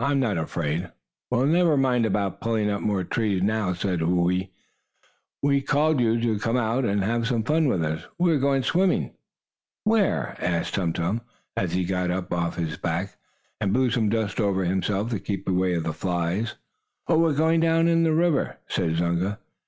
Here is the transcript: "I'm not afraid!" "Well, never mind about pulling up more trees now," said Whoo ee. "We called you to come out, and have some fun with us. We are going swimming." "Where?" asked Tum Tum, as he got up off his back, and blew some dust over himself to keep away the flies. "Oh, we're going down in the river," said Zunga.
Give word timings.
"I'm 0.00 0.18
not 0.18 0.36
afraid!" 0.36 0.90
"Well, 1.30 1.46
never 1.46 1.76
mind 1.76 2.06
about 2.06 2.40
pulling 2.40 2.68
up 2.68 2.80
more 2.80 3.04
trees 3.04 3.40
now," 3.40 3.72
said 3.72 4.02
Whoo 4.02 4.28
ee. 4.32 4.50
"We 5.44 5.60
called 5.60 6.00
you 6.00 6.20
to 6.22 6.40
come 6.40 6.56
out, 6.56 6.84
and 6.84 7.04
have 7.04 7.28
some 7.28 7.44
fun 7.44 7.68
with 7.68 7.84
us. 7.84 8.02
We 8.18 8.32
are 8.32 8.38
going 8.40 8.64
swimming." 8.64 9.12
"Where?" 9.84 10.34
asked 10.40 10.74
Tum 10.74 10.92
Tum, 10.92 11.20
as 11.56 11.74
he 11.74 11.84
got 11.84 12.10
up 12.10 12.32
off 12.32 12.56
his 12.56 12.76
back, 12.76 13.16
and 13.60 13.72
blew 13.72 13.90
some 13.90 14.08
dust 14.08 14.40
over 14.40 14.64
himself 14.64 15.10
to 15.10 15.20
keep 15.20 15.46
away 15.48 15.78
the 15.78 15.92
flies. 15.92 16.56
"Oh, 17.06 17.20
we're 17.20 17.34
going 17.34 17.60
down 17.60 17.86
in 17.86 18.02
the 18.02 18.12
river," 18.12 18.56
said 18.66 18.96
Zunga. 18.96 19.38